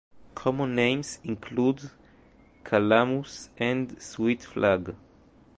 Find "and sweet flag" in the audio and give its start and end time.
3.57-4.95